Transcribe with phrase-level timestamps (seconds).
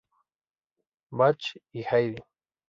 [1.17, 1.45] Bach
[1.79, 2.17] y Haydn.